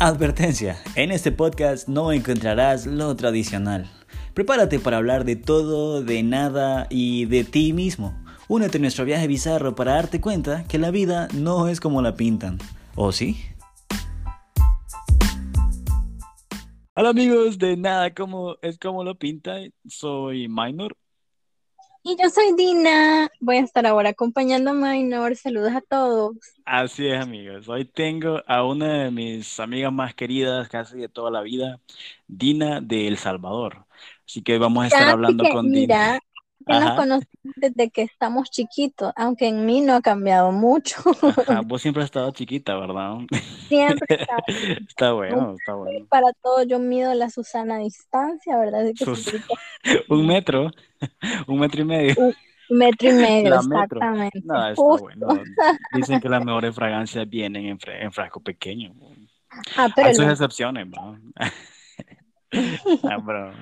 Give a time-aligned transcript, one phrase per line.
[0.00, 3.88] Advertencia, en este podcast no encontrarás lo tradicional.
[4.34, 8.12] Prepárate para hablar de todo, de nada y de ti mismo.
[8.48, 12.16] Únete a nuestro viaje bizarro para darte cuenta que la vida no es como la
[12.16, 12.58] pintan.
[12.96, 13.36] ¿O sí?
[16.96, 19.58] Hola amigos de Nada como es como lo pinta.
[19.86, 20.96] Soy Minor.
[22.06, 23.30] Y yo soy Dina.
[23.40, 25.34] Voy a estar ahora acompañando a Minor.
[25.36, 26.36] Saludos a todos.
[26.66, 27.66] Así es, amigos.
[27.66, 31.80] Hoy tengo a una de mis amigas más queridas, casi de toda la vida,
[32.28, 33.86] Dina de El Salvador.
[34.26, 36.20] Así que vamos a estar hablando que, con Dina.
[36.66, 40.96] Que nos conocemos desde que estamos chiquitos, aunque en mí no ha cambiado mucho.
[41.22, 41.60] ajá.
[41.66, 43.16] Vos siempre has estado chiquita, ¿verdad?
[43.68, 44.36] Siempre está
[44.88, 46.06] Está bueno, está bueno.
[46.08, 46.62] para todo.
[46.64, 48.82] Yo mido la Susana a distancia, ¿verdad?
[48.82, 49.34] Así que Sus-
[50.08, 50.70] un metro,
[51.46, 52.14] un metro y medio.
[52.18, 52.34] un
[52.78, 53.98] metro y medio, La metro.
[54.00, 54.40] exactamente.
[54.44, 55.04] No, está Justo.
[55.04, 55.42] bueno.
[55.92, 58.92] Dicen que las mejores fragancias vienen en, fra- en frasco pequeño.
[59.76, 61.18] Ah, pero Hay sus excepciones, ¿no?
[63.04, 63.52] Ah, bro.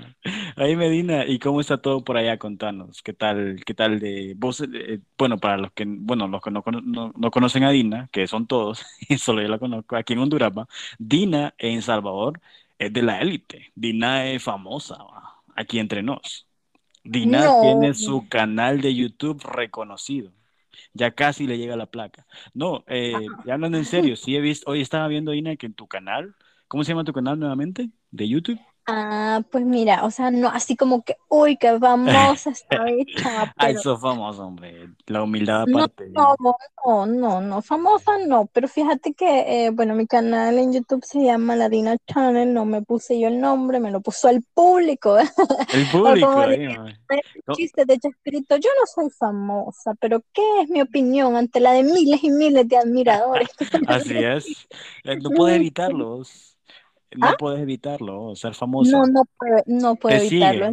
[0.56, 2.38] Ahí Medina, ¿y cómo está todo por allá?
[2.38, 4.60] Contanos, ¿qué tal, qué tal de vos?
[4.60, 8.26] eh, bueno, para los que, bueno, los que no, no, no conocen a Dina, que
[8.26, 8.84] son todos,
[9.18, 10.68] solo yo la conozco, aquí en Honduras, ¿va?
[10.98, 12.40] Dina en Salvador
[12.78, 13.72] es de la élite.
[13.74, 15.42] Dina es famosa, ¿va?
[15.56, 16.46] Aquí entre nos.
[17.04, 20.32] Dina no, tiene su canal de YouTube reconocido.
[20.94, 22.26] Ya casi le llega la placa.
[22.54, 25.74] No, eh, ya hablando en serio, sí he visto, hoy estaba viendo, Dina, que en
[25.74, 26.34] tu canal,
[26.68, 27.90] ¿cómo se llama tu canal nuevamente?
[28.10, 28.60] ¿De YouTube?
[28.84, 33.74] Ah, pues mira, o sea, no así como que, uy, qué famosa está hecha, Ay,
[33.74, 34.88] pero sos famoso, hombre.
[35.06, 36.10] La humildad no, aparte.
[36.10, 36.34] no,
[36.84, 41.22] no, no, no, famosa no, pero fíjate que, eh, bueno, mi canal en YouTube se
[41.22, 45.16] llama Ladina Channel, no me puse yo el nombre, me lo puso el público,
[45.72, 46.44] El público,
[47.46, 51.60] No, chiste de hecho escrito, yo no soy famosa, pero ¿qué es mi opinión ante
[51.60, 53.48] la de miles y miles de admiradores?
[53.86, 54.66] así es.
[55.04, 56.22] Eh, No puedes evitarlo.
[57.16, 57.36] No ¿Ah?
[57.36, 58.96] puedes evitarlo, ser No, famosa.
[59.06, 60.70] no puedo, no puedo evitarlo.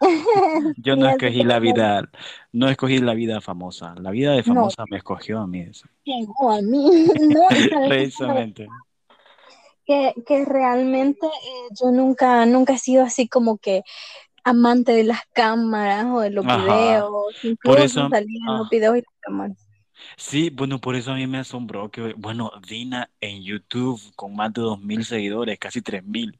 [0.76, 2.10] Yo no escogí la no vida,
[2.52, 3.94] no escogí la vida famosa.
[3.96, 5.60] La vida de no, famosa me escogió a mí.
[5.60, 5.88] eso.
[6.04, 6.90] llegó a mí,
[7.34, 7.42] no?
[7.88, 8.68] Precisamente.
[9.84, 13.82] que, que realmente eh, yo nunca, nunca he sido así como que
[14.44, 16.62] amante de las cámaras o de los Ajá.
[16.64, 19.65] videos, Por incluso eso, salía en los ah, videos y las cámaras.
[20.16, 24.52] Sí, bueno, por eso a mí me asombró que, bueno, Dina en YouTube con más
[24.52, 26.38] de 2.000 seguidores, casi 3.000.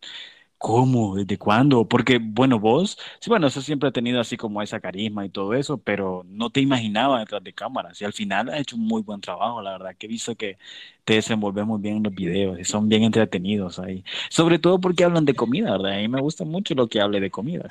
[0.58, 1.16] ¿Cómo?
[1.16, 1.86] ¿Desde cuándo?
[1.86, 5.54] Porque, bueno, vos, sí, bueno, eso siempre ha tenido así como esa carisma y todo
[5.54, 8.00] eso, pero no te imaginaba detrás de cámaras.
[8.00, 10.58] Y al final has hecho un muy buen trabajo, la verdad, que he visto que
[11.04, 14.02] te desenvolves muy bien en los videos y son bien entretenidos ahí.
[14.30, 15.92] Sobre todo porque hablan de comida, ¿verdad?
[15.92, 17.68] A mí me gusta mucho lo que hable de comida.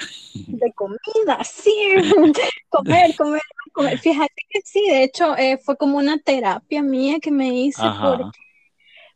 [0.47, 1.71] De comida, sí,
[2.69, 3.41] comer, comer,
[3.73, 3.99] comer.
[3.99, 8.44] Fíjate que sí, de hecho eh, fue como una terapia mía que me hice porque.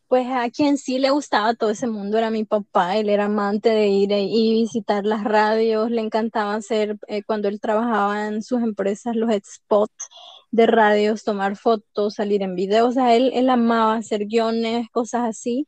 [0.09, 3.69] Pues a quien sí le gustaba todo ese mundo era mi papá, él era amante
[3.69, 8.41] de ir eh, y visitar las radios, le encantaba hacer, eh, cuando él trabajaba en
[8.41, 10.09] sus empresas, los spots
[10.49, 15.29] de radios, tomar fotos, salir en videos, o sea, él, él amaba hacer guiones, cosas
[15.29, 15.67] así.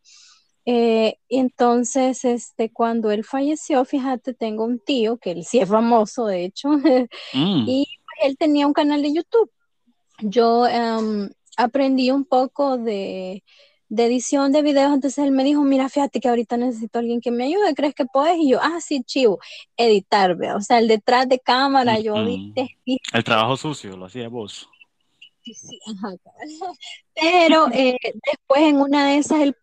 [0.66, 5.69] Eh, y entonces, este, cuando él falleció, fíjate, tengo un tío, que él sí es
[5.69, 6.69] famoso, de hecho,
[7.34, 7.88] Mm, y
[8.23, 9.52] él tenía un canal de YouTube.
[10.19, 13.44] Yo em, aprendí un poco de,
[13.91, 17.22] de edición de videos, entonces él me dijo, mira, fíjate que ahorita necesito a alguien
[17.22, 18.38] que me ayude, ¿crees que puedes?
[18.40, 19.40] Y yo, ah, sí, chivo,
[19.78, 20.56] editar, vea.
[20.57, 22.24] O sea, el detrás de cámara, yo ujú.
[22.24, 22.69] viste,
[23.13, 24.69] El trabajo sucio lo hacía vos.
[25.44, 26.16] sí, sí, ajá.
[27.16, 29.56] Pero eh, después en una de esas, él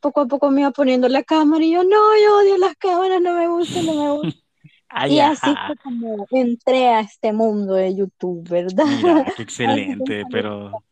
[0.00, 1.90] poco a poco me iba poniendo la cámara y yo, no,
[2.22, 4.34] yo odio las cámaras, no me gusta, no me gusta.
[4.88, 5.66] Ay, Y así ajá.
[5.66, 8.84] fue como entré a este mundo de YouTube, ¿verdad?
[8.84, 10.82] Mira, qué excelente, pero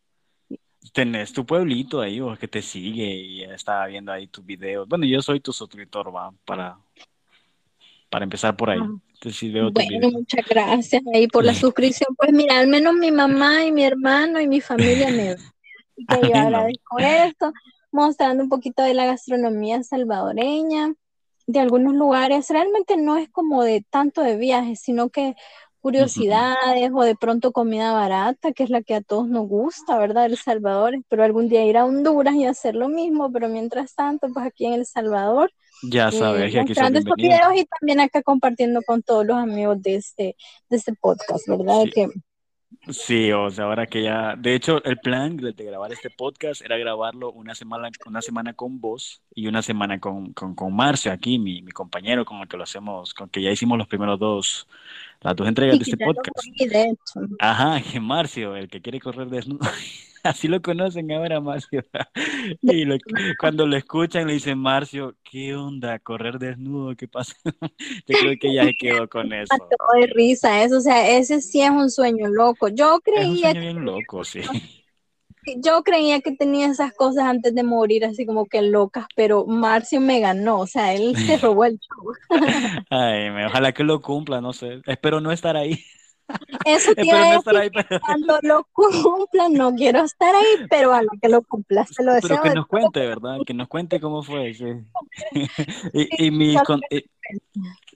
[0.93, 4.87] tenés tu pueblito ahí vos que te sigue y estaba viendo ahí tus videos.
[4.87, 6.77] Bueno, yo soy tu suscriptor, va, para,
[8.09, 8.79] para empezar por ahí.
[8.81, 12.15] Ah, Entonces veo Bueno, muchas gracias ahí por la suscripción.
[12.15, 15.31] Pues mira, al menos mi mamá y mi hermano y mi familia me.
[15.31, 15.47] Así
[16.07, 17.53] que yo agradezco esto,
[17.91, 20.93] mostrando un poquito de la gastronomía salvadoreña,
[21.45, 22.49] de algunos lugares.
[22.49, 25.35] Realmente no es como de tanto de viajes, sino que
[25.81, 30.25] Curiosidades o de pronto comida barata, que es la que a todos nos gusta, ¿verdad?
[30.25, 30.95] El Salvador.
[30.95, 34.65] Espero algún día ir a Honduras y hacer lo mismo, pero mientras tanto, pues aquí
[34.65, 39.01] en El Salvador Ya eh, sabes que aquí estos videos y también acá compartiendo con
[39.03, 40.35] todos los amigos de este,
[40.69, 41.83] de este podcast, ¿verdad?
[41.85, 42.07] Sí, Que,
[42.89, 46.61] sí, o sea, ahora que ya, de hecho, el plan de, de grabar este podcast
[46.61, 51.11] era grabarlo una semana, una semana con vos y una semana con, con, con Marcio
[51.11, 54.19] aquí, mi, mi compañero con el que lo hacemos, con que ya hicimos los primeros
[54.19, 54.67] dos,
[55.21, 56.45] las dos entregas sí, de este podcast.
[56.57, 56.97] de.
[57.39, 59.59] Ajá, que Marcio, el que quiere correr desnudo.
[60.23, 61.81] Así lo conocen ahora, Marcio.
[62.61, 62.97] Y lo-
[63.39, 65.97] cuando lo escuchan le dicen, Marcio, ¿qué onda?
[65.99, 66.95] ¿Correr desnudo?
[66.95, 67.35] ¿Qué pasa?
[67.45, 69.53] Yo creo que ya se quedó con eso.
[69.57, 72.67] mató de risa eso, o sea, ese sí es un sueño loco.
[72.67, 74.41] Yo Es un creía sueño bien loco, sí.
[75.53, 79.45] Que, yo creía que tenía esas cosas antes de morir, así como que locas, pero
[79.45, 82.13] Marcio me ganó, o sea, él se robó el show.
[82.89, 84.81] Ay, me- ojalá que lo cumpla, no sé.
[84.85, 85.83] Espero no estar ahí.
[86.65, 90.03] Eso te Espero iba a no estar decir, ahí, pero, cuando lo cumpla, no quiero
[90.03, 92.67] estar ahí, pero a la que lo cumpla, se lo pero deseo que de nos
[92.67, 93.37] cuente, ¿verdad?
[93.45, 94.53] Que nos cuente cómo fue.
[94.53, 94.65] Sí,
[95.93, 96.65] y, corazón.
[96.65, 97.05] con- y-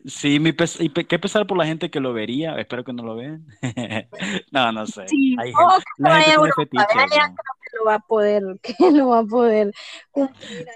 [0.06, 2.56] sí, mi pes- y pe- qué pesar por la gente que lo vería.
[2.58, 3.46] Espero que no lo vean.
[4.52, 5.08] No, no sé.
[5.08, 7.36] Sí, Hay gente, que la gente Europa, fetiches, vaya, ¿no?
[7.36, 9.74] que lo va a poder, que lo va a poder
[10.12, 10.68] cumplir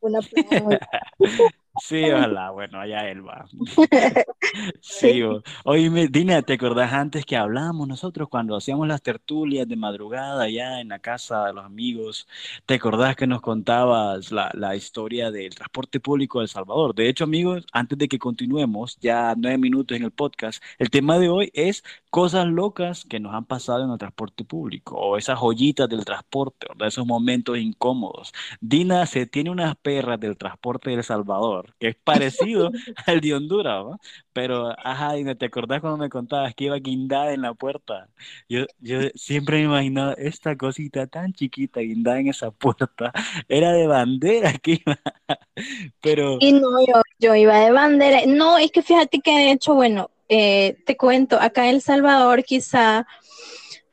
[0.00, 0.20] una
[1.84, 3.44] Sí, ojalá, bueno, allá él va.
[4.80, 5.12] Sí.
[5.12, 9.76] Sí, o- oíme, Dina, ¿te acordás antes que hablábamos nosotros cuando hacíamos las tertulias de
[9.76, 12.28] madrugada allá en la casa de los amigos?
[12.66, 16.94] ¿Te acordás que nos contabas la, la historia del transporte público de El Salvador?
[16.94, 21.18] De hecho, amigos, antes de que continuemos, ya nueve minutos en el podcast, el tema
[21.18, 21.82] de hoy es
[22.12, 26.66] cosas locas que nos han pasado en el transporte público o esas joyitas del transporte,
[26.68, 26.88] ¿verdad?
[26.88, 28.34] Esos momentos incómodos.
[28.60, 32.70] Dina se tiene unas perras del transporte de El Salvador, que es parecido
[33.06, 33.98] al de Honduras, ¿va?
[34.34, 38.08] Pero, ajá, Dina, ¿te acordás cuando me contabas que iba guindada en la puerta?
[38.46, 43.10] Yo, yo siempre me imaginaba esta cosita tan chiquita guindada en esa puerta.
[43.48, 44.98] Era de bandera que iba.
[46.02, 48.20] Pero, Y no, yo, yo iba de bandera.
[48.26, 52.42] No, es que fíjate que de hecho, bueno, eh, te cuento, acá en El Salvador
[52.42, 53.06] quizá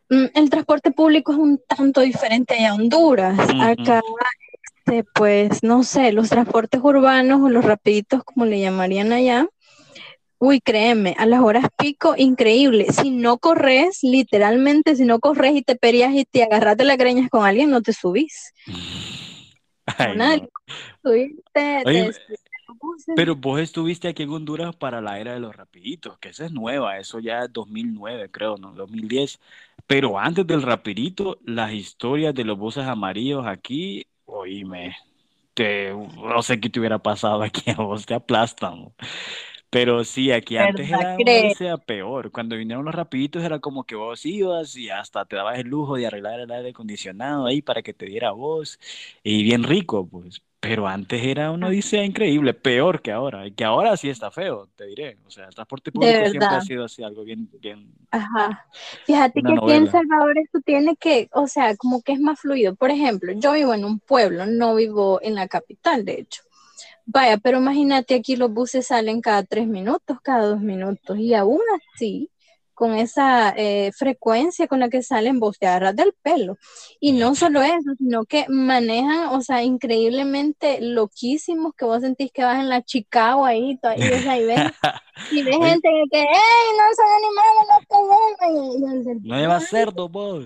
[0.09, 3.37] mm, el transporte público es un tanto diferente a Honduras.
[3.59, 4.01] Acá,
[4.63, 9.47] este, pues, no sé, los transportes urbanos o los rapiditos, como le llamarían allá.
[10.37, 12.85] Uy, créeme, a las horas pico, increíble.
[12.93, 16.97] Si no corres, literalmente, si no corres y te perías y te agarras de las
[16.97, 18.53] greñas con alguien, no te subís.
[19.97, 20.47] Ay, no.
[21.03, 22.11] subiste, te Oye,
[23.15, 26.51] Pero vos estuviste aquí en Honduras para la era de los rapiditos, que esa es
[26.51, 28.73] nueva, eso ya es 2009, creo, ¿no?
[28.73, 29.39] 2010.
[29.87, 34.95] Pero antes del rapidito, las historias de los buses amarillos aquí, oíme,
[35.53, 38.93] te, no sé qué te hubiera pasado aquí, a vos te aplastan.
[39.69, 41.17] Pero sí, aquí antes ¿Verdad
[41.59, 42.31] era peor.
[42.31, 45.95] Cuando vinieron los rapiditos era como que vos ibas y hasta te dabas el lujo
[45.95, 48.79] de arreglar el aire acondicionado ahí para que te diera voz
[49.23, 50.41] y bien rico, pues.
[50.59, 53.47] Pero antes era una odisea increíble, peor que ahora.
[53.47, 55.17] Y que ahora sí está feo, te diré.
[55.25, 58.65] O sea, el transporte público siempre ha sido así, algo bien, bien, Ajá.
[59.05, 59.91] Fíjate que aquí en novela.
[59.91, 62.75] Salvador esto tiene que, o sea, como que es más fluido.
[62.75, 66.41] Por ejemplo, yo vivo en un pueblo, no vivo en la capital, de hecho.
[67.11, 71.61] Vaya, pero imagínate aquí los buses salen cada tres minutos, cada dos minutos, y aún
[71.95, 72.29] así,
[72.79, 76.57] con esa eh, frecuencia con la que salen, vos te agarras del pelo.
[77.01, 82.45] Y no solo eso, sino que manejan, o sea, increíblemente loquísimos, que vos sentís que
[82.45, 84.59] vas en la Chicago ahí, y, o sea, y ves,
[85.29, 86.27] y ves gente que, ¡ey,
[86.77, 90.45] no son animales, no te no llevas cerdo, vos.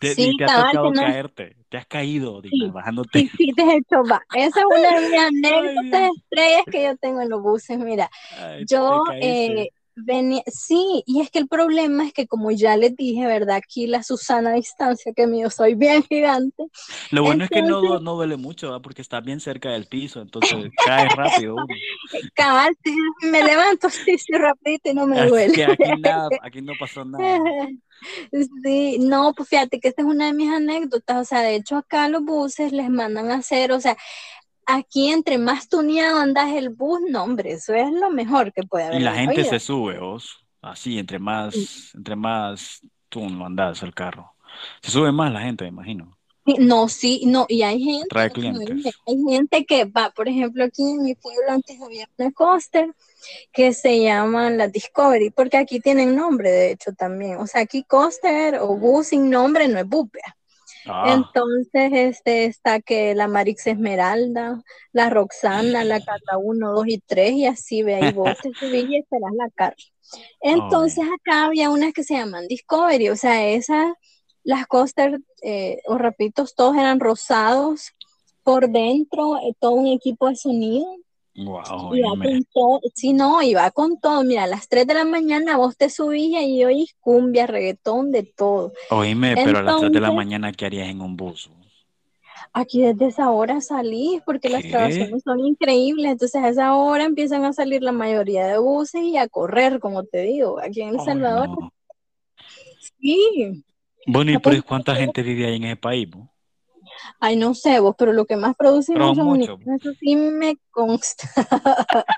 [0.00, 1.00] Te, Sí, te ha tocado no.
[1.02, 1.56] caerte.
[1.68, 3.18] Te has caído, Sí, bajándote.
[3.18, 4.22] sí, sí, de hecho, va.
[4.34, 7.78] Esa es una de mis anécdotas estrellas que yo tengo en los buses.
[7.78, 12.50] Mira, Ay, te yo eh, venía, sí, y es que el problema es que como
[12.50, 13.56] ya les dije, ¿verdad?
[13.56, 16.64] Aquí la Susana a distancia, que mío soy bien gigante.
[17.10, 18.80] Lo bueno es que no, no duele mucho, ¿va?
[18.80, 21.56] Porque está bien cerca del piso, entonces cae rápido
[22.34, 22.76] cabal,
[23.22, 25.52] me levanto sí, sí, rapidito y no me Así duele.
[25.54, 27.40] que aquí nada, aquí no pasó nada.
[28.62, 31.76] Sí, no, pues fíjate que esta es una de mis anécdotas, o sea, de hecho
[31.76, 33.96] acá los buses les mandan a hacer, o sea,
[34.66, 38.84] aquí entre más tuneado andas el bus, no, hombre, eso es lo mejor que puede
[38.84, 40.44] Y haber en la gente se sube, vos.
[40.60, 41.54] Así, entre más,
[41.94, 44.32] entre más tú no andas el carro.
[44.82, 46.16] Se sube más la gente, me imagino.
[46.58, 48.94] No, sí, no, y hay gente, Trae clientes.
[49.04, 52.94] hay gente que va, por ejemplo, aquí en mi pueblo antes había una coaster
[53.52, 57.38] que se llaman la Discovery, porque aquí tienen nombre, de hecho, también.
[57.38, 60.36] O sea, aquí coaster o bus sin nombre no es bus, vea.
[60.88, 64.62] Ah, Entonces, este está que la Marix Esmeralda,
[64.92, 68.88] la Roxana, la Carla 1, 2 y 3, y así ve ahí vos te subís
[68.88, 69.76] y esperas la Carla.
[70.40, 73.92] Entonces, oh, acá había unas que se llaman Discovery, o sea, esas,
[74.44, 77.92] las coaster eh, o rapitos, todos eran rosados
[78.44, 80.86] por dentro, eh, todo un equipo de sonido.
[81.36, 84.24] Wow, con todo, sí, no, va con todo.
[84.24, 88.22] Mira, a las 3 de la mañana vos te subís y oís cumbia, reggaetón, de
[88.22, 88.72] todo.
[88.90, 91.50] Oíme, pero a las 3 de la Entonces, mañana, ¿qué harías en un bus?
[92.56, 94.70] aquí desde esa hora salís porque las ¿Qué?
[94.70, 96.12] grabaciones son increíbles.
[96.12, 100.04] Entonces a esa hora empiezan a salir la mayoría de buses y a correr, como
[100.04, 100.58] te digo.
[100.60, 101.72] Aquí en El Salvador, no.
[102.98, 103.62] sí.
[104.06, 106.08] Bueno, ¿y pues, cuánta gente vive ahí en ese país?
[107.20, 109.58] Ay, no sé vos, pero lo que más producimos Pero son mucho.
[109.76, 111.28] eso sí me consta.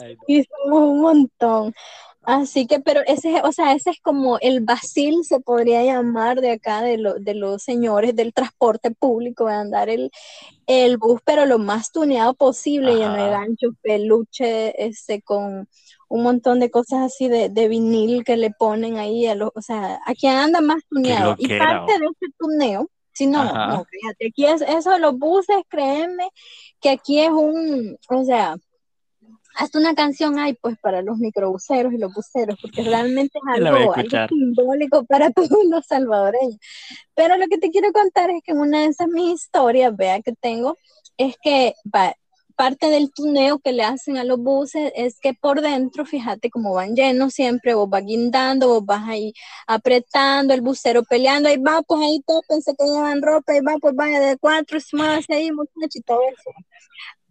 [0.00, 0.22] Ay, no.
[0.26, 1.74] Sí, somos un montón.
[2.22, 6.52] Así que, pero ese, o sea, ese es como el vacil, se podría llamar de
[6.52, 10.10] acá, de, lo- de los señores del transporte público, de andar el,
[10.66, 15.68] el bus, pero lo más tuneado posible, lleno de ganchos, peluche, este, con
[16.08, 19.62] un montón de cosas así de, de vinil que le ponen ahí a los, o
[19.62, 21.34] sea, aquí anda más tuneado.
[21.38, 23.66] Y parte de ese tuneo, si no, Ajá.
[23.68, 26.28] no, fíjate, aquí es eso de los buses, créeme,
[26.80, 28.56] que aquí es un, o sea,
[29.56, 33.92] hasta una canción hay pues para los microbuseros y los buseros, porque realmente es algo,
[33.94, 36.58] algo simbólico para todos los salvadoreños.
[37.14, 40.20] Pero lo que te quiero contar es que en una de esas mis historias, vea
[40.22, 40.76] que tengo,
[41.16, 42.14] es que va,
[42.60, 46.74] parte del tuneo que le hacen a los buses es que por dentro, fíjate cómo
[46.74, 49.32] van llenos siempre, vos vas guindando, vos vas ahí
[49.66, 53.94] apretando, el busero peleando, ahí va, pues ahí pensé que llevan ropa, ahí va, pues
[53.94, 56.50] vaya de cuatro, muévase ahí, muchacho, y todo eso.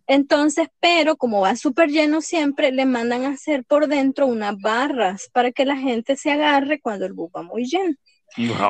[0.07, 5.29] Entonces, pero como va súper lleno siempre, le mandan a hacer por dentro unas barras
[5.31, 7.93] para que la gente se agarre cuando el bus va muy lleno.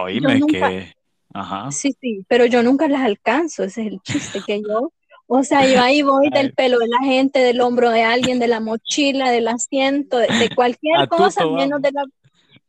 [0.03, 0.93] Oíme, nunca- que.
[1.33, 1.71] Ajá.
[1.71, 4.91] Sí, sí, pero yo nunca las alcanzo, ese es el chiste, que yo,
[5.31, 8.47] o sea, yo ahí voy del pelo de la gente, del hombro de alguien, de
[8.47, 11.81] la mochila, del asiento, de, de cualquier cosa, menos vamos.
[11.83, 12.03] de la...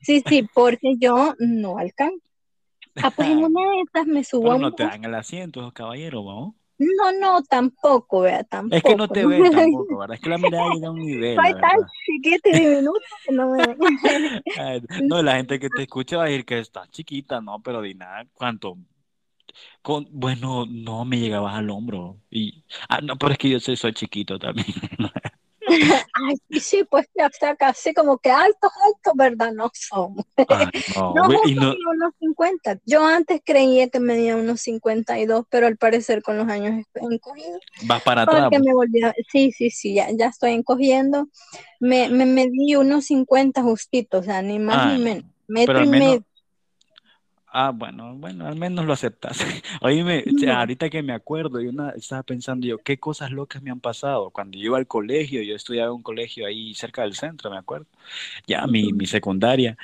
[0.03, 2.19] Sí, sí, porque yo no alcanzo.
[3.03, 5.15] Ah, pues en una de estas me subo a Pero un no te dan el
[5.15, 6.55] asiento, esos caballeros, ¿no?
[6.79, 8.77] No, no, tampoco, vea, tampoco.
[8.77, 10.17] Es que no te ven tampoco, ¿verdad?
[10.17, 11.87] Es que la mirada llega a un nivel, Soy la tan verdad.
[12.07, 13.77] chiquita y diminuta que no me ven.
[14.59, 17.81] Ay, No, la gente que te escucha va a decir que está chiquita, no, pero
[17.83, 18.77] di nada, ¿cuánto?
[19.83, 22.19] Con, bueno, no me llegabas al hombro.
[22.31, 24.67] Y, ah, no, pero es que yo soy, soy chiquito también.
[25.71, 29.53] Ay, sí, pues ya está casi como que altos, altos, ¿verdad?
[29.53, 30.25] No somos.
[30.49, 32.79] Ay, no, No, y unos 50.
[32.85, 37.59] Yo antes creía que medía unos 52, pero al parecer con los años he encogido.
[37.87, 38.49] vas para atrás.
[38.51, 39.13] Porque me.
[39.31, 41.29] Sí, sí, sí, ya, ya estoy encogiendo.
[41.79, 45.25] Me, me medí unos 50 justitos, o sea, ni más Ah, ni menos.
[45.47, 46.25] Metro pero al y menos, medio.
[47.53, 49.39] Ah, bueno, bueno, al menos lo aceptas.
[49.83, 53.81] Oíme, ahorita que me acuerdo, yo una, estaba pensando yo, qué cosas locas me han
[53.81, 54.31] pasado.
[54.31, 57.59] Cuando yo iba al colegio, yo estudiaba en un colegio ahí cerca del centro, me
[57.59, 57.87] acuerdo.
[58.47, 59.79] Ya, mi, mi secundaria.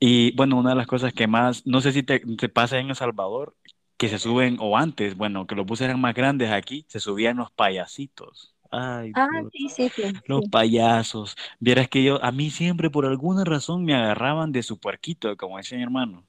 [0.00, 2.90] Y bueno, una de las cosas que más, no sé si te, te pasa en
[2.90, 3.56] El Salvador,
[3.98, 7.38] que se suben, o antes, bueno, que los buses eran más grandes aquí, se subían
[7.38, 8.54] los payasitos.
[8.70, 10.20] Ay, Ah, sí, sí, sí.
[10.26, 11.36] Los payasos.
[11.58, 15.58] Vieras que yo, a mí siempre por alguna razón me agarraban de su puerquito, como
[15.58, 16.26] decía mi hermano.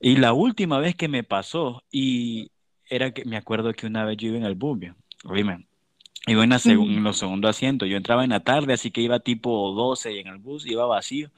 [0.00, 2.50] Y la última vez que me pasó, y
[2.88, 5.66] era que me acuerdo que una vez yo iba en el bus, bien, oíme,
[6.26, 9.20] iba en, la en los segundos asientos, yo entraba en la tarde, así que iba
[9.20, 11.30] tipo 12 y en el bus iba vacío.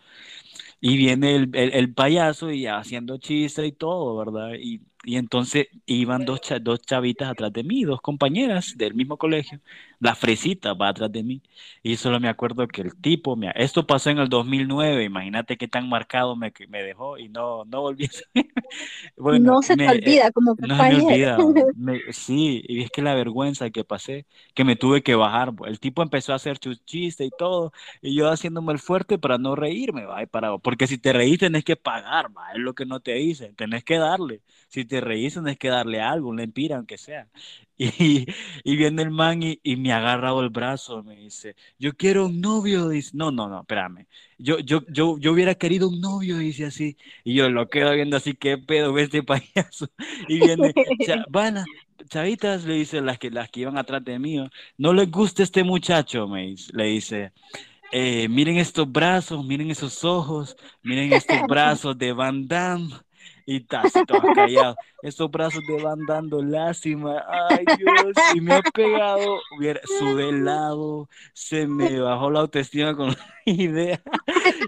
[0.81, 4.55] Y viene el, el, el payaso y haciendo chistes y todo, ¿verdad?
[4.61, 9.19] Y, y entonces iban dos, cha- dos chavitas atrás de mí, dos compañeras del mismo
[9.19, 9.61] colegio.
[10.01, 11.43] La fresita va atrás de mí.
[11.83, 15.69] Y solo me acuerdo que el tipo, me, esto pasó en el 2009, imagínate qué
[15.69, 18.09] tan marcado me, me dejó y no, no volví a.
[19.17, 21.45] Bueno, No se te me, eh, olvida como no se me olvida.
[21.75, 25.53] me- sí, y es que la vergüenza que pasé, que me tuve que bajar.
[25.67, 27.73] El tipo empezó a hacer sus chistes y todo,
[28.03, 30.25] y yo haciéndome el fuerte para no reírme, ¿va?
[30.27, 32.53] Para, porque si te reís tenés que pagar, ¿va?
[32.53, 34.43] Es lo que no te dicen, tenés que darle.
[34.69, 37.29] Si te reís tenés que darle algo, un lempira, aunque sea.
[37.79, 38.27] Y,
[38.65, 42.25] y viene el man y, y me ha agarrado el brazo, me dice, yo quiero
[42.27, 44.07] un novio, dice, no, no, no, espérame.
[44.39, 46.97] Yo, yo, yo, yo hubiera querido un novio, dice así.
[47.23, 49.89] Y yo lo quedo viendo así, ¿qué pedo ve este payaso?
[50.27, 50.75] Y viene,
[51.29, 51.71] van a-
[52.09, 54.49] chavitas, le dice las que, las que iban atrás de mí, ¿no?
[54.79, 57.33] no les gusta este muchacho, me dice, le dice.
[57.91, 62.91] "Eh, miren estos brazos, miren esos ojos, miren estos brazos de Van Damme.
[63.45, 64.77] Y está así todos callados.
[65.03, 67.25] Estos brazos de Van dando lástima.
[67.49, 68.13] Ay, Dios.
[68.35, 69.41] Y me ha pegado.
[69.57, 71.09] Hubiera, sudé helado.
[71.33, 74.03] Se me bajó la autoestima con la idea.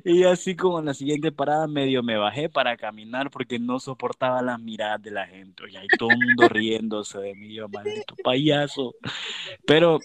[0.05, 4.43] Y así como en la siguiente parada medio me bajé para caminar porque no soportaba
[4.43, 5.65] las miradas de la gente.
[5.69, 7.55] Y ahí todo el mundo riéndose de mí.
[7.55, 8.95] Yo, maldito payaso.
[9.67, 9.99] Pero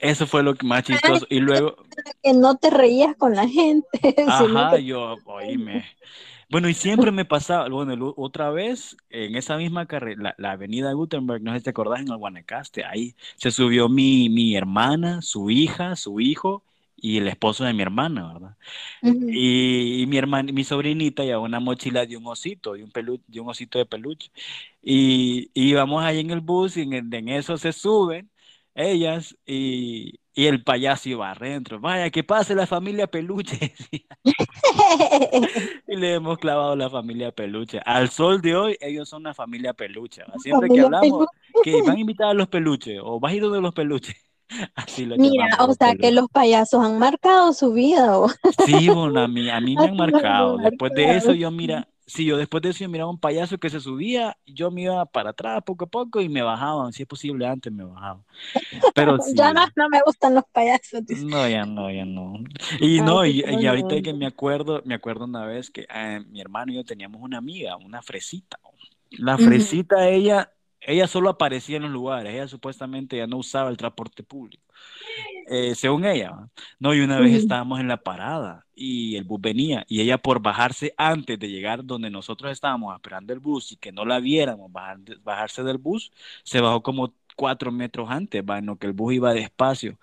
[0.00, 1.26] eso fue lo más chistoso.
[1.30, 1.76] Y luego,
[2.22, 5.84] que no te reías con la gente, sino ajá, que yo, oíme.
[6.48, 10.92] Bueno, y siempre me pasaba, bueno, otra vez en esa misma carrera, la, la avenida
[10.92, 15.22] Gutenberg, no sé si te acordás, en el Guanacaste, ahí se subió mi, mi hermana,
[15.22, 18.56] su hija, su hijo y el esposo de mi hermana, ¿verdad?
[19.02, 19.38] Ujú.
[19.38, 23.20] Y, y mi hermana, mi sobrinita llevaba una mochila de un osito, de un pelu,
[23.26, 24.30] de un osito de peluche.
[24.82, 28.30] Y, y íbamos ahí en el bus y en, en eso se suben
[28.76, 31.80] ellas y, y el payaso iba adentro.
[31.80, 33.74] Vaya, que pase la familia peluche.
[35.88, 37.80] y le hemos clavado la familia peluche.
[37.84, 40.22] Al sol de hoy, ellos son una familia peluche.
[40.38, 41.26] Siempre que hablamos,
[41.64, 44.16] que van a invitar a los peluches o vas a ir de los peluches.
[44.76, 48.16] Así lo Mira, o sea que los payasos han marcado su vida.
[48.64, 50.58] Sí, bueno, a mí, a mí me han marcado.
[50.58, 53.68] Después de eso, yo mira, sí, yo después de eso yo miraba un payaso que
[53.68, 57.08] se subía, yo me iba para atrás poco a poco y me bajaban, si es
[57.08, 58.24] posible antes me bajaban.
[58.94, 61.02] Pero ya no, me gustan los payasos.
[61.08, 62.34] No, ya no, ya no.
[62.80, 66.72] Y no, y, ahorita que me acuerdo, me acuerdo una vez que eh, mi hermano
[66.72, 68.58] y yo teníamos una amiga, una fresita.
[69.10, 73.76] La fresita, ella, ella solo aparecía en los lugares, ella supuestamente ya no usaba el
[73.76, 74.64] transporte público.
[75.48, 76.32] Eh, según ella.
[76.78, 80.40] No, y una vez estábamos en la parada y el bus venía y ella por
[80.40, 84.70] bajarse antes de llegar donde nosotros estábamos esperando el bus y que no la viéramos
[84.72, 86.12] bajarse del bus,
[86.42, 89.98] se bajó como cuatro metros antes, va, en lo que el bus iba despacio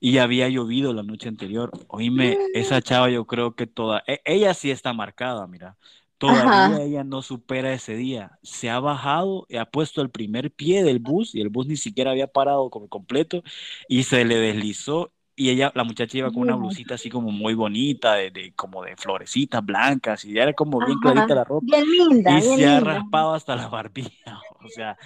[0.00, 1.70] y había llovido la noche anterior.
[1.88, 5.76] Oíme, esa chava yo creo que toda, e, ella sí está marcada, mira,
[6.20, 8.38] Todavía ella no supera ese día.
[8.42, 11.76] Se ha bajado, y ha puesto el primer pie del bus y el bus ni
[11.76, 13.42] siquiera había parado como completo
[13.88, 17.54] y se le deslizó y ella, la muchacha iba con una blusita así como muy
[17.54, 21.64] bonita, de, como de florecitas blancas y era como bien clarita la ropa.
[21.64, 22.38] Bien linda.
[22.38, 24.10] Y se ha raspado hasta la barbilla.
[24.62, 24.98] O sea,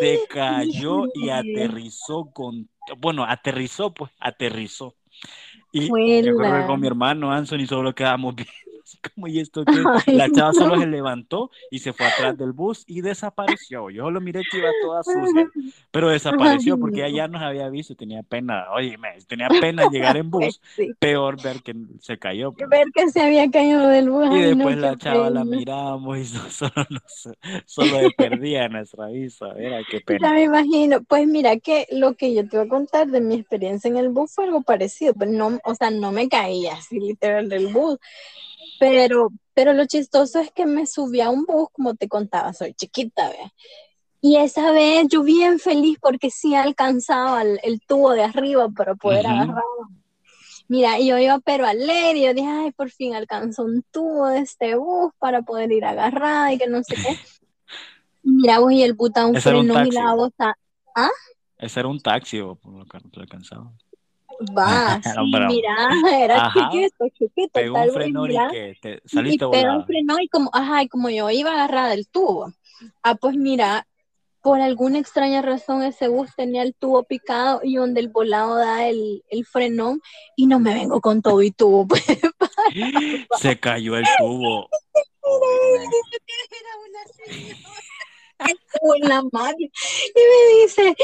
[0.00, 4.96] se cayó y aterrizó con, bueno, aterrizó, pues, aterrizó.
[5.70, 8.48] Y yo creo que con mi hermano Anthony solo quedamos bien
[9.14, 9.72] como, ¿y esto que
[10.12, 13.90] La chava solo se levantó y se fue atrás del bus y desapareció.
[13.90, 15.48] Yo lo miré que iba toda sucia,
[15.90, 20.30] pero desapareció porque ella ya nos había visto, tenía pena, oye, tenía pena llegar en
[20.30, 20.60] bus,
[20.98, 22.52] peor ver que se cayó.
[22.52, 22.68] Pues.
[22.68, 24.28] Ver que se había caído del bus.
[24.34, 26.72] Y después la chava la miramos y solo,
[27.66, 30.28] solo de perdía nuestra vista, era qué pena.
[30.28, 33.34] Ya me imagino, pues mira que lo que yo te voy a contar de mi
[33.36, 36.98] experiencia en el bus fue algo parecido, pero no, o sea, no me caía así
[36.98, 37.98] literal del bus,
[38.78, 42.74] pero, pero lo chistoso es que me subí a un bus, como te contaba, soy
[42.74, 43.52] chiquita, ¿ve?
[44.20, 49.26] Y esa vez yo bien feliz porque sí alcanzaba el, tubo de arriba para poder
[49.26, 49.62] agarrar.
[50.66, 54.26] Mira, yo iba pero a leer y yo dije, ay, por fin alcanzó un tubo
[54.26, 57.16] de este bus para poder ir a agarrar y que no sé qué.
[58.22, 60.56] Mira, vos y el botón frenó y la
[60.94, 61.10] ¿Ah?
[61.56, 63.72] Ese era un taxi o por lo que alcanzaba.
[64.56, 65.10] Va, sí,
[65.48, 65.88] mira,
[66.24, 67.52] era chiquito, chiquito.
[67.52, 70.82] Pegó tal un freno y que te saliste y pegó un freno y como, ajá,
[70.82, 72.52] y como yo iba agarrada del tubo.
[73.02, 73.86] Ah, pues mira,
[74.40, 78.86] por alguna extraña razón ese bus tenía el tubo picado y donde el volado da
[78.88, 80.00] el, el frenón
[80.36, 81.86] y no me vengo con todo y tubo.
[83.28, 84.68] Pues, Se cayó el tubo.
[86.50, 87.56] Era una señora
[88.40, 89.68] en la mano y
[90.14, 90.96] me dice,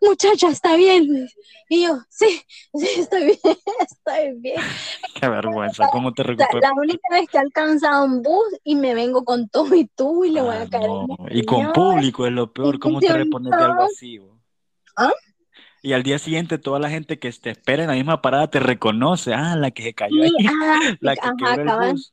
[0.00, 1.28] muchacha, ¿está bien?
[1.68, 2.42] Y yo, sí,
[2.74, 3.38] sí, estoy bien,
[3.80, 4.60] estoy bien.
[5.14, 6.62] Qué vergüenza, ¿cómo te recuperas?
[6.62, 10.24] La única vez que he alcanzado un bus y me vengo con todo y tú
[10.24, 10.90] y le voy a ah, caer.
[11.30, 14.20] Y con público es lo peor, ¿cómo te repones de algo así?
[14.96, 15.12] ¿Ah?
[15.84, 18.60] Y al día siguiente toda la gente que te espera en la misma parada te
[18.60, 20.30] reconoce, ah, la que se cayó ahí,
[21.00, 21.28] la que
[21.60, 22.12] el bus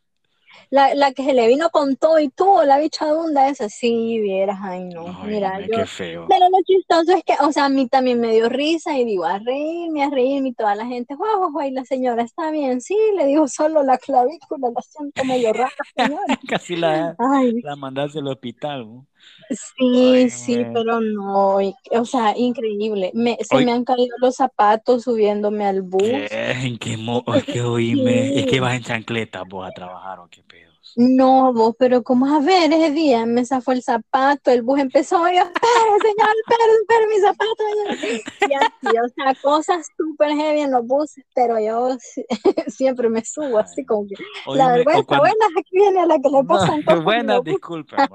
[0.70, 4.60] la, la que se le vino con todo y todo, la bichadunda esa, sí, vieras,
[4.62, 6.26] ay no, mira, yo, qué feo.
[6.30, 9.26] Pero lo chistoso es que, o sea, a mí también me dio risa y digo,
[9.26, 12.82] a reírme, a reírme y toda la gente, guau, guau, y la señora está bien,
[12.82, 16.40] sí, le digo solo la clavícula, la siento medio rara, señora.
[16.50, 17.16] Casi la,
[17.64, 19.06] la mandaste al hospital, ¿no?
[19.50, 23.12] Sí, sí, pero no, o sea, increíble.
[23.16, 26.04] Me, se me han caído los zapatos subiéndome al bus.
[26.04, 28.40] ¿En qué mo es que oíme?
[28.40, 30.69] ¿Es que vas en chancleta vos a trabajar o qué pedos?
[30.96, 35.28] No, vos, pero como a ver, ese día me zafó el zapato, el bus empezó,
[35.30, 38.48] y yo, espera, señor, espera, espera, mi zapato.
[38.50, 41.98] Y así, o sea, cosas súper heavy en los buses, pero yo
[42.68, 44.16] siempre me subo así como que,
[44.56, 45.24] la vergüenza cuando...
[45.24, 48.08] buena, aquí viene a la que le pasan no, Buenas, disculpa,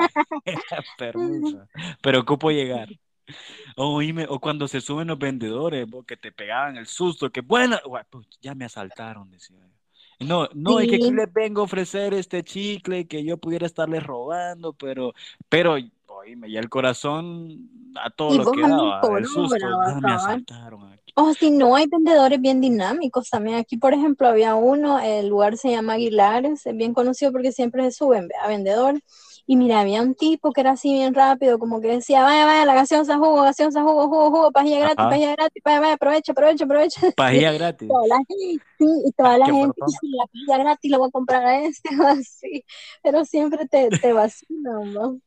[0.99, 1.67] permiso,
[2.03, 2.89] pero ocupo llegar.
[3.77, 7.79] O, o cuando se suben los vendedores, que te pegaban el susto, que bueno,
[8.11, 9.57] pues, ya me asaltaron, decía
[10.27, 14.03] no, no, es que aquí les vengo a ofrecer este chicle que yo pudiera estarles
[14.03, 15.13] robando, pero,
[15.49, 17.69] pero, oíme, ya el corazón
[18.03, 19.57] a todo lo que daba, el susto,
[20.03, 21.13] me asaltaron aquí.
[21.17, 23.59] O si no, hay vendedores bien dinámicos también.
[23.59, 27.85] Aquí, por ejemplo, había uno, el lugar se llama Aguilares, es bien conocido porque siempre
[27.85, 29.03] se suben a vendedores
[29.47, 32.65] y mira, había un tipo que era así bien rápido, como que decía, vaya, vaya,
[32.67, 36.65] la gaseosa jugo, gaseosa jugo, jugo, jugo, pajilla gratis, pajilla gratis, vaya, vaya, aprovecha, aprovecha,
[36.65, 37.01] aprovecha.
[37.17, 37.99] Pajilla gratis.
[38.79, 41.89] sí, y toda la gente dice, la pajilla gratis la voy a comprar a este,
[42.09, 42.65] así,
[43.03, 45.21] pero siempre te, te vacilan, ¿no?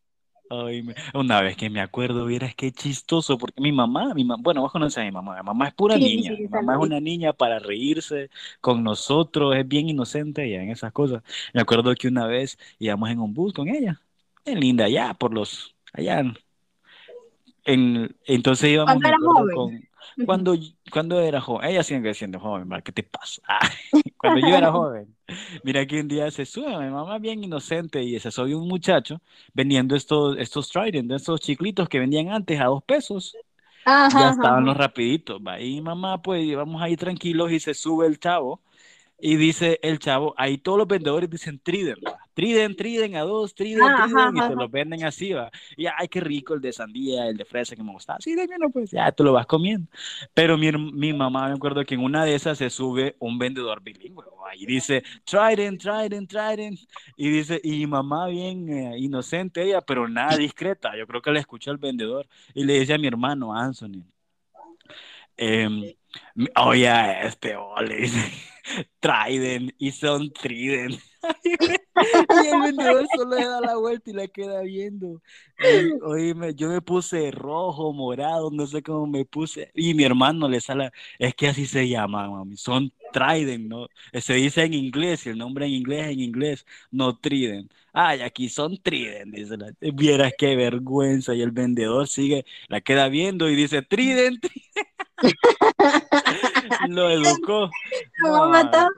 [0.49, 0.81] Ay,
[1.13, 4.71] una vez que me acuerdo, vieras qué chistoso, porque mi mamá, mi mamá, bueno, vos
[4.71, 7.01] conoces a mi mamá, mi mamá es pura Sí, niña, sí, mi mamá es una
[7.01, 8.29] niña para reírse
[8.61, 11.21] con nosotros, es bien inocente ella en esas cosas.
[11.53, 14.01] Me acuerdo que una vez íbamos en un bus con ella,
[14.47, 16.37] bien linda, allá por los, allá en,
[17.65, 19.49] en- entonces íbamos, Cuando era joven.
[19.51, 19.87] con,
[20.23, 20.55] cuando,
[20.91, 22.69] cuando era joven, ella sigue siendo joven.
[22.83, 23.41] ¿qué te pasa?
[24.17, 25.15] Cuando yo era joven,
[25.63, 29.21] mira que un día se sube, mi mamá bien inocente y se subió un muchacho
[29.53, 33.35] vendiendo estos, estos Trident, estos chiclitos que vendían antes a dos pesos.
[34.11, 34.65] Ya Ajá, ajá, estaban ajá.
[34.65, 35.59] los rapiditos, va.
[35.61, 38.61] Y mamá, pues vamos ahí tranquilos y se sube el chavo
[39.19, 42.26] y dice el chavo, ahí todos los vendedores dicen Trident, va.
[42.37, 45.49] Trident, Trident a dos, Trident, Ajá, Trident, y ajá, te los venden así, va.
[45.75, 48.19] Y ay, qué rico el de sandía, el de fresa que me gustaba.
[48.21, 49.89] Sí, de uno, pues ya te lo vas comiendo.
[50.35, 53.81] Pero mi, mi mamá me acuerdo que en una de esas se sube un vendedor
[53.81, 56.79] bilingüe, va, y dice Trident, Trident, Trident.
[57.15, 60.95] Y dice, y mi mamá bien eh, inocente ella, pero nada discreta.
[60.95, 64.03] Yo creo que le escuchó al vendedor y le dice a mi hermano Anthony.
[65.37, 65.91] Em,
[66.55, 68.31] oye, este, oh, le dice,
[68.99, 70.99] Trident y son Trident.
[72.43, 75.21] Y el vendedor solo le da la vuelta y la queda viendo.
[75.59, 79.71] Y, oíme, yo me puse rojo, morado, no sé cómo me puse.
[79.73, 82.57] Y mi hermano le sale, es que así se llama, mami.
[82.57, 83.87] Son Trident, ¿no?
[84.13, 87.71] Se dice en inglés, y el nombre en inglés en inglés, no Trident.
[87.93, 89.73] Ay, aquí son Trident, dice la.
[89.81, 91.33] Vieras qué vergüenza.
[91.33, 94.45] Y el vendedor sigue, la queda viendo y dice, Trident,
[96.89, 97.69] lo educó.
[98.23, 98.89] No, estaba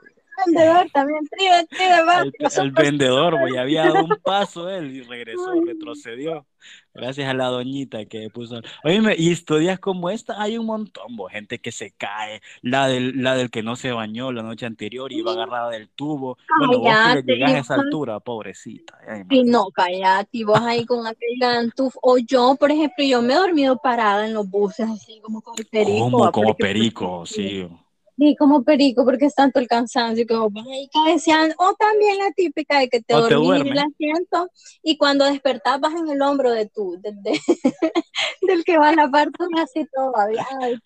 [0.46, 1.20] vendedor también.
[1.28, 2.22] Tribe, tribe, va.
[2.22, 2.32] el,
[2.66, 6.46] el vendedor, ya había dado un paso él y regresó, retrocedió.
[6.92, 8.60] Gracias a la doñita que puso.
[8.84, 13.22] Oye, y historias como esta hay un montón, bo, gente que se cae, la del,
[13.22, 16.36] la del que no se bañó la noche anterior y iba agarrada del tubo.
[16.58, 18.98] Bueno, vos que llegás a esa altura, pobrecita.
[19.08, 21.94] Ay, Y no, cállate, y vos ahí con aquel gantuf.
[22.02, 25.54] O yo, por ejemplo, yo me he dormido parada en los buses, así como con
[25.58, 26.18] el perico.
[26.18, 27.40] Va, Como porque- perico, sí.
[27.40, 27.68] Sí,
[28.36, 31.54] como perico, porque es tanto el cansancio que vos vas ahí cabeceando.
[31.58, 34.48] O también la típica de que te O dormís en el asiento
[34.82, 37.40] y cuando despertás vas en el hombro de tu, del, de-
[38.42, 40.12] del que va a la parte así todo.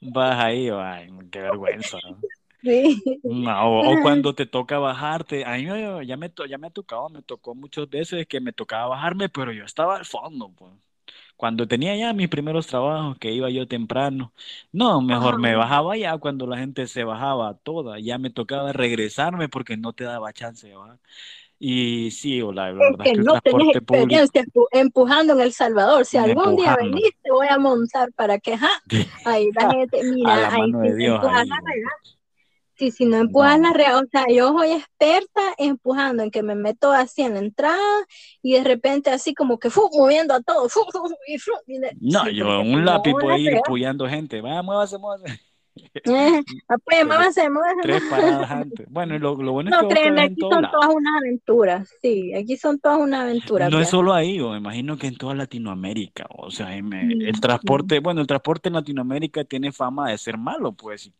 [0.00, 0.68] Vas ahí,
[1.30, 1.98] qué vergüenza.
[2.08, 2.24] ¿no?
[2.62, 3.20] Sí.
[3.26, 5.64] No, o, o cuando te toca bajarte, a mí
[6.06, 9.52] ya me, ya me ha tocado, me tocó muchas veces que me tocaba bajarme, pero
[9.52, 10.72] yo estaba al fondo, pues.
[11.36, 14.32] Cuando tenía ya mis primeros trabajos, que iba yo temprano,
[14.72, 15.56] no, mejor me Ajá.
[15.56, 20.04] bajaba ya cuando la gente se bajaba toda, ya me tocaba regresarme porque no te
[20.04, 21.00] daba chance de bajar.
[21.58, 25.40] Y sí, o la, verdad es que el no tenés público, experiencia empu- empujando en
[25.40, 26.04] El Salvador.
[26.06, 28.68] Si algún día empujando venís, te voy a montar para que, ajá,
[29.24, 31.60] ahí la gente, a mira, la ahí mano de Dios ahí.
[32.76, 33.68] Sí, si no empujas No.
[33.68, 37.40] la regla, o sea, yo soy experta empujando en que me meto así en la
[37.40, 38.04] entrada
[38.42, 41.52] y de repente así como que fu, moviendo a todo, fu, fu, fu, y, fu,
[41.66, 45.40] y de- No, sí, yo un lápiz puedo ir regla, puyando gente, va, muévase, muévase.
[46.04, 46.42] eh,
[46.84, 48.86] pues Desde muévase, muévase, tres paradas antes.
[48.90, 50.70] Bueno, lo, lo bueno es que No, vos créeme, aquí son lados.
[50.70, 53.90] todas unas aventuras, sí, aquí son todas unas aventuras, No es viajar.
[53.90, 56.82] solo ahí, yo me imagino que en toda Latinoamérica, o sea, eh,
[57.20, 57.40] el sí.
[57.40, 61.10] transporte, bueno, el transporte en Latinoamérica tiene fama de ser malo, pues,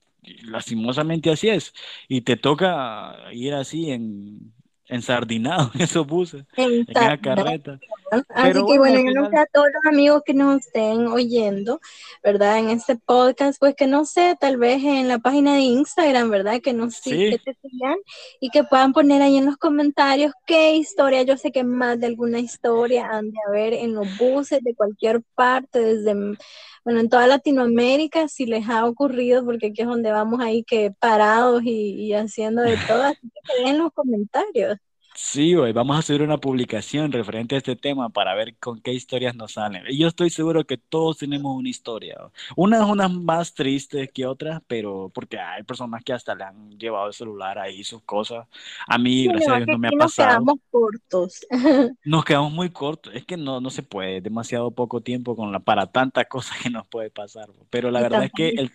[0.44, 1.72] lastimosamente así es,
[2.08, 4.52] y te toca ir así en
[4.86, 7.78] ensardinado en esos buses, en esa carreta,
[8.10, 11.06] Así pero que bueno, yo no sé final, a todos los amigos que nos estén
[11.08, 11.80] oyendo,
[12.22, 12.58] ¿verdad?
[12.58, 16.60] En este podcast, pues que no sé, tal vez en la página de Instagram, ¿verdad?
[16.60, 17.96] Que nos sí, que te sigan
[18.40, 22.06] y que puedan poner ahí en los comentarios qué historia, yo sé que más de
[22.06, 26.36] alguna historia han de haber en los buses de cualquier parte, desde,
[26.84, 30.90] bueno, en toda Latinoamérica, si les ha ocurrido, porque aquí es donde vamos ahí que
[30.92, 34.78] parados y, y haciendo de todo, así que dejen los comentarios.
[35.16, 38.92] Sí, güey, vamos a hacer una publicación referente a este tema para ver con qué
[38.92, 39.84] historias nos salen.
[39.88, 42.16] Y yo estoy seguro que todos tenemos una historia.
[42.56, 47.06] Unas unas más tristes que otras, pero porque hay personas que hasta le han llevado
[47.06, 48.48] el celular ahí, sus cosas.
[48.88, 50.16] A mí, gracias a Dios, no me ha aquí nos pasado.
[50.16, 51.46] quedamos cortos.
[52.04, 53.14] Nos quedamos muy cortos.
[53.14, 56.70] Es que no, no se puede, demasiado poco tiempo con la, para tantas cosas que
[56.70, 57.48] nos puede pasar.
[57.70, 58.70] Pero la Y verdad es que el.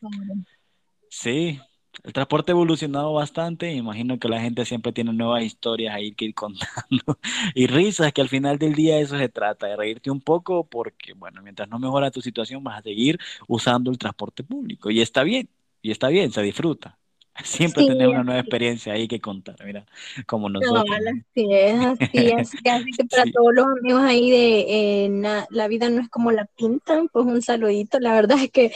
[1.09, 1.59] Sí,
[2.03, 3.71] el transporte ha evolucionado bastante.
[3.73, 7.19] Imagino que la gente siempre tiene nuevas historias ahí que ir contando
[7.55, 11.13] y risas, que al final del día eso se trata, de reírte un poco, porque,
[11.13, 14.89] bueno, mientras no mejora tu situación, vas a seguir usando el transporte público.
[14.91, 15.49] Y está bien,
[15.81, 16.97] y está bien, se disfruta.
[17.43, 19.85] Siempre Sí, tenés una nueva experiencia ahí que contar, mira,
[20.27, 20.99] como No, nosotros.
[21.07, 25.47] así es, así es, así que para Sí, todos los amigos ahí de eh, na-
[25.49, 28.73] La vida no es como la pintan, pues un saludito, la verdad es que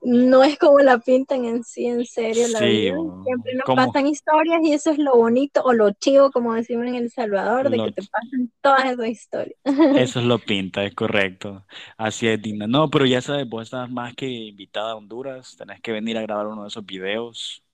[0.00, 4.06] no es como la pintan en sí, en serio, la sí, vida, siempre nos pasan
[4.06, 7.82] historias y eso es lo bonito o lo chivo, como decimos en El Salvador, de
[7.82, 9.58] que te pasan todas esas historias.
[9.92, 11.66] eso lo pinta, es correcto.
[11.96, 12.66] Así es, Dina.
[12.66, 16.22] No, pero ya sabes, vos estás más que invitada a Honduras, tenés que venir a
[16.22, 17.64] grabar uno de esos videos.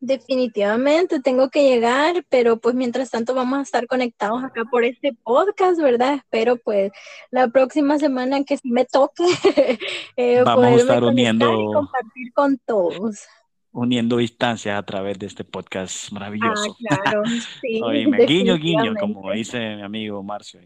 [0.00, 5.12] Definitivamente tengo que llegar, pero pues mientras tanto vamos a estar conectados acá por este
[5.24, 6.14] podcast, ¿verdad?
[6.14, 6.92] Espero pues
[7.30, 9.24] la próxima semana que sí me toque
[10.16, 13.26] eh, Vamos a estar y uniendo, compartir con todos.
[13.72, 16.76] uniendo distancias a través de este podcast Ah, maravilloso.
[16.76, 17.22] claro,
[17.60, 20.60] sí, Oíme, guiño, guiño, como dice mi amigo Marcio.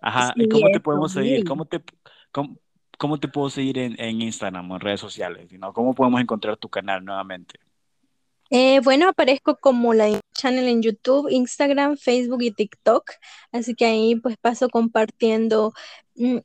[0.00, 1.44] Ajá, ¿y Sí, cómo te podemos seguir?
[1.44, 1.82] ¿Cómo te,
[2.32, 2.58] cómo,
[2.98, 5.48] cómo te puedo seguir en, en Instagram o en redes sociales?
[5.72, 7.58] ¿Cómo podemos encontrar tu canal nuevamente?
[8.50, 13.10] Eh, bueno, aparezco como la channel en YouTube, Instagram, Facebook y TikTok,
[13.52, 15.72] así que ahí pues paso compartiendo
[16.16, 16.38] mm,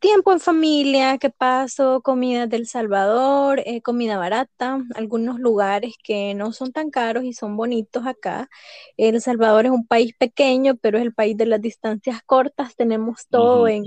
[0.00, 6.52] tiempo en familia, que paso comida del Salvador, eh, comida barata, algunos lugares que no
[6.52, 8.48] son tan caros y son bonitos acá.
[8.96, 13.26] El Salvador es un país pequeño, pero es el país de las distancias cortas, tenemos
[13.28, 13.84] todo en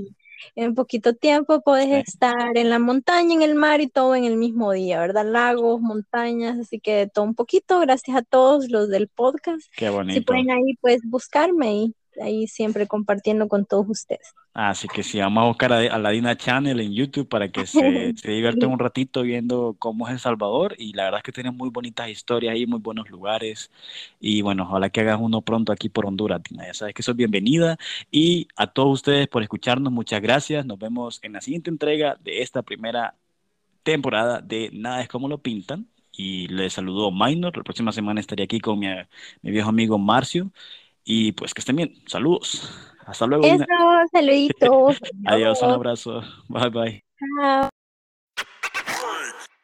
[0.55, 4.25] en poquito tiempo puedes sí, estar en la montaña, en el mar y todo en
[4.25, 5.25] el mismo día, ¿verdad?
[5.25, 7.79] Lagos, montañas, así que todo un poquito.
[7.79, 9.61] Gracias a todos los del podcast.
[9.75, 10.21] qué Si bonito.
[10.21, 14.33] pueden ahí, pues buscarme y ahí siempre compartiendo con todos ustedes.
[14.59, 17.67] Así que sí, vamos a buscar a, a la Dina Channel en YouTube para que
[17.67, 20.73] se, se diviertan un ratito viendo cómo es El Salvador.
[20.79, 23.71] Y la verdad es que tiene muy bonitas historias ahí, muy buenos lugares.
[24.19, 26.65] Y bueno, ojalá que hagas uno pronto aquí por Honduras, Dina.
[26.65, 27.77] Ya sabes que sos bienvenida.
[28.09, 30.65] Y a todos ustedes por escucharnos, muchas gracias.
[30.65, 33.15] Nos vemos en la siguiente entrega de esta primera
[33.83, 35.89] temporada de Nada es como lo pintan.
[36.11, 37.55] Y les saludo Minor.
[37.57, 38.87] La próxima semana estaré aquí con mi,
[39.41, 40.51] mi viejo amigo Marcio.
[41.09, 41.93] Y pues que estén bien.
[42.05, 42.69] Saludos.
[43.05, 43.63] Hasta luego, Eso,
[44.11, 46.21] saluditos, Adiós, un abrazo.
[46.49, 47.05] Bye bye.
[47.39, 47.69] chao.